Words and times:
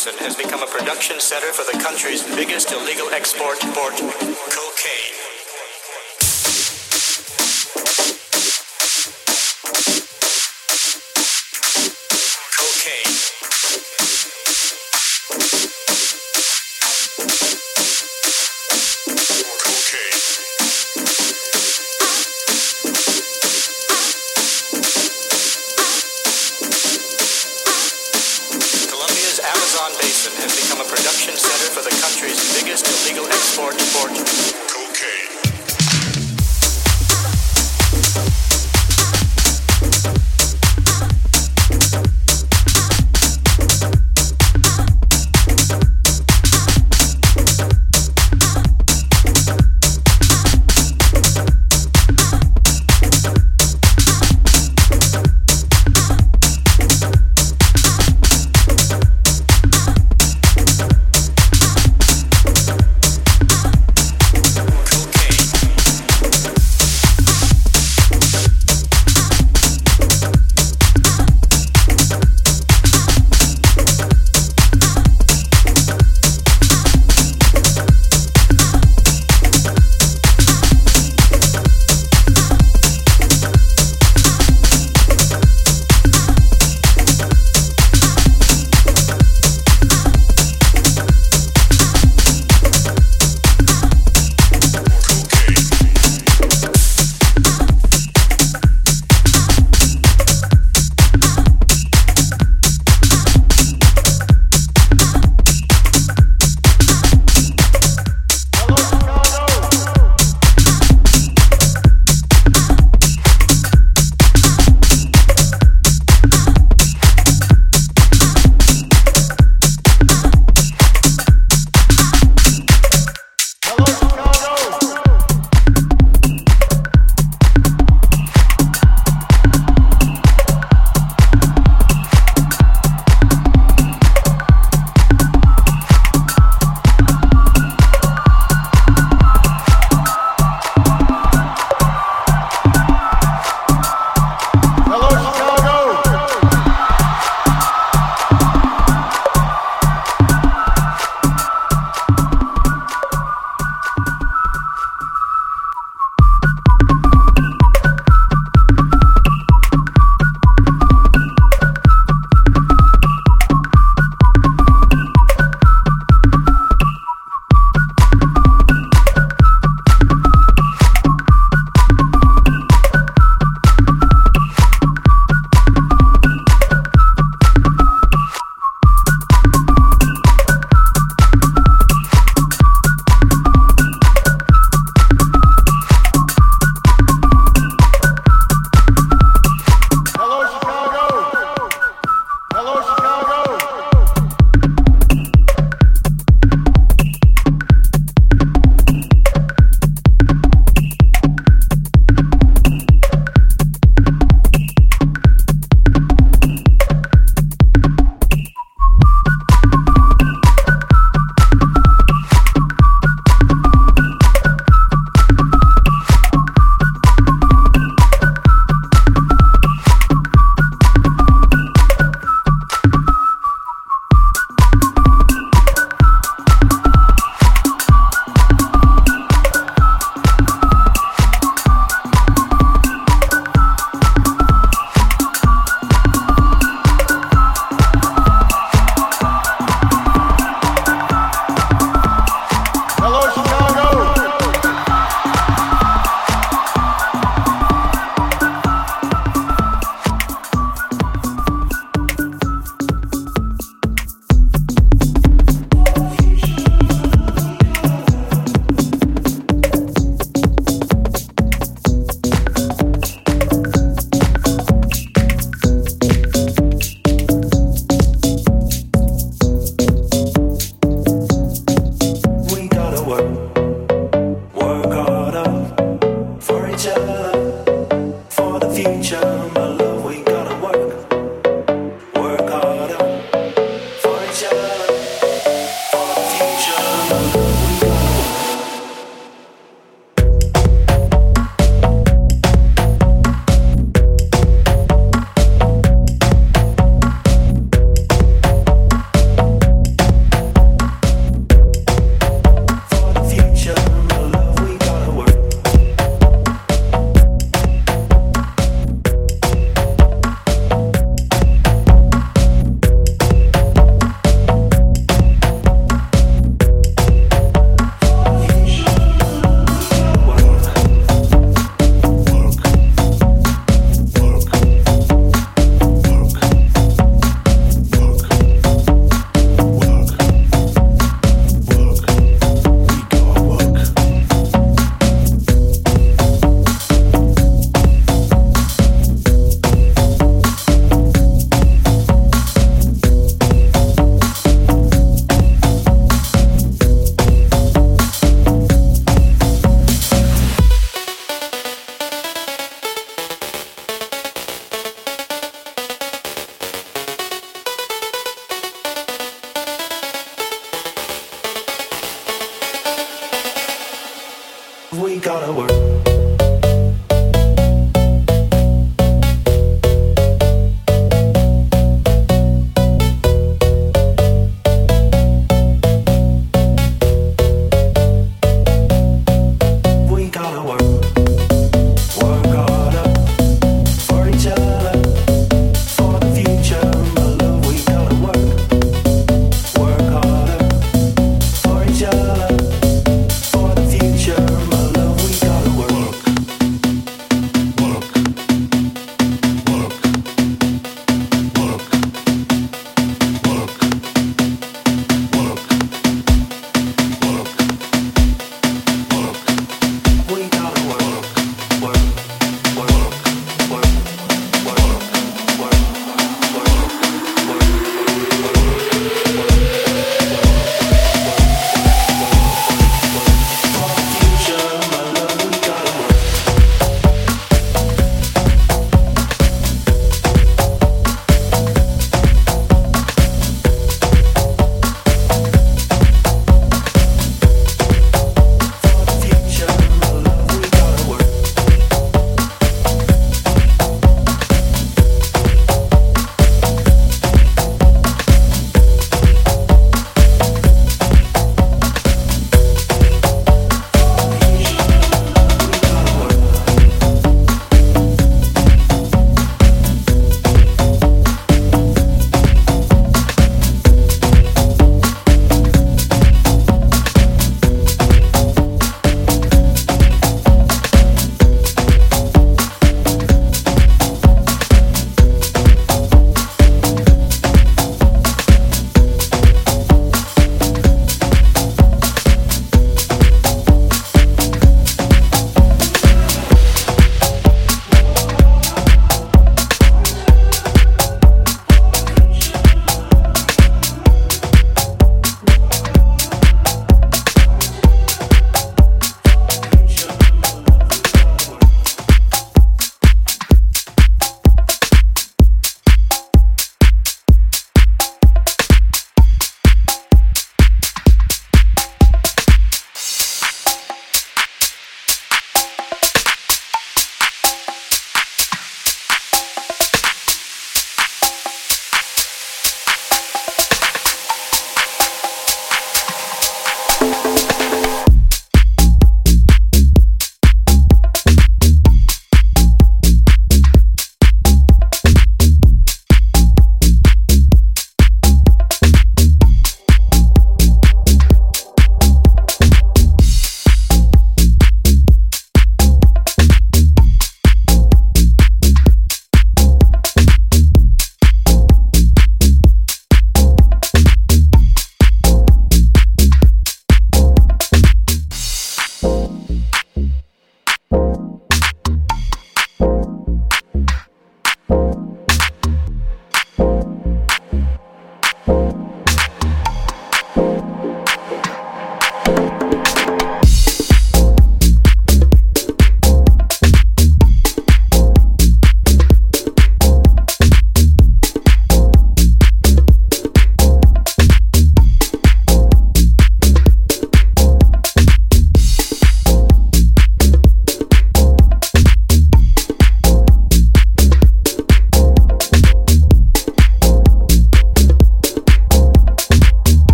Basin 0.00 0.18
has 0.24 0.34
become 0.34 0.62
a 0.62 0.66
production 0.66 1.20
center 1.20 1.49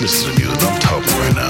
don't 0.00 0.08
just 0.08 0.26
listen 0.26 0.42
to. 0.42 0.66
I'm 0.66 0.80
talking 0.80 1.18
right 1.18 1.34
now. 1.34 1.49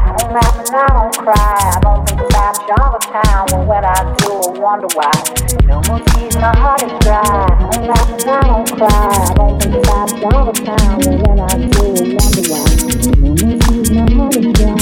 I 0.13 0.87
don't 0.93 1.15
cry. 1.17 1.35
I 1.35 1.79
don't 1.81 2.07
think 2.07 2.21
about 2.21 2.55
Java 2.67 2.99
Town, 2.99 3.45
the 3.45 3.55
time. 3.55 3.67
When 3.67 3.85
I 3.85 4.15
do, 4.17 4.31
I 4.31 4.59
wonder 4.59 4.87
why. 4.93 5.11
No 5.65 5.81
more 5.87 5.99
tears, 5.99 6.35
my 6.35 6.55
heart 6.57 6.83
is 6.83 6.91
dry. 6.99 7.21
Oh, 7.61 7.79
mama, 7.81 8.15
I 8.25 8.41
don't 8.47 8.67
cry. 8.75 8.89
I 8.89 9.33
don't 9.33 9.61
think 9.61 9.75
about 9.75 10.09
Java 10.09 10.53
Town, 10.53 10.99
the 10.99 11.11
time. 11.11 11.23
When 11.23 11.39
I 11.39 11.47
do, 11.71 11.83
I 11.83 12.15
wonder 12.17 12.43
why. 12.51 12.63
No 13.19 13.29
more 13.39 13.55
tears, 13.59 13.89
my 13.91 14.03
heart 14.13 14.35
is 14.35 14.45
dry. 14.53 14.80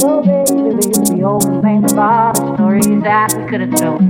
Oh, 0.00 0.22
baby, 0.22 1.14
we 1.14 1.24
always 1.24 1.44
think 1.62 1.90
about 1.90 2.36
the 2.36 2.54
stories 2.54 2.86
that 3.02 3.34
we 3.36 3.46
could 3.48 3.60
have 3.62 3.74
told. 3.74 4.00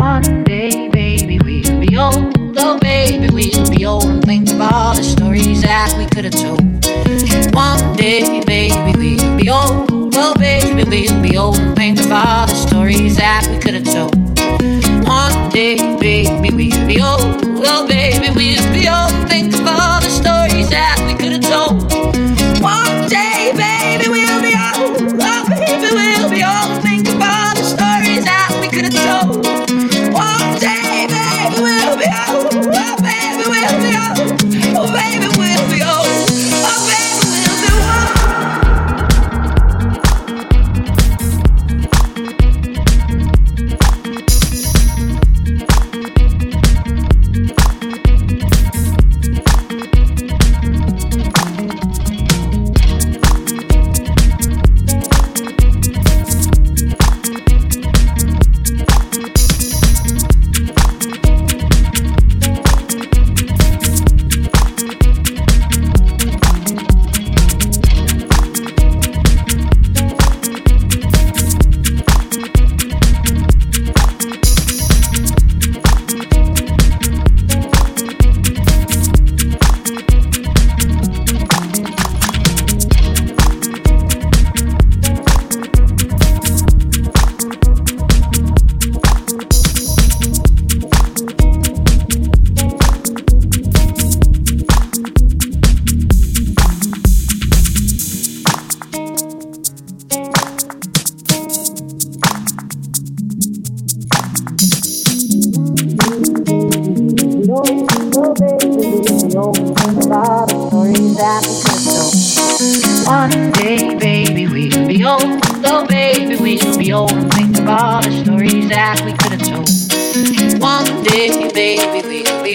One 0.00 0.44
day, 0.44 0.88
baby, 0.88 1.38
we'll 1.38 1.80
be 1.80 1.96
old. 1.96 2.54
though, 2.54 2.78
baby. 2.78 3.03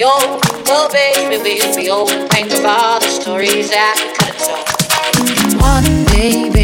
old. 0.04 0.44
Well, 0.66 0.88
baby, 0.90 1.42
we'll 1.42 1.76
be 1.76 1.90
old 1.90 2.10
and 2.10 2.30
think 2.30 2.50
the 2.50 3.00
stories 3.00 3.70
that 3.70 3.96
we 4.00 4.12
could 4.16 4.34
have 4.34 5.52
told. 5.52 5.60
One 5.60 6.04
day, 6.06 6.50
baby. 6.50 6.59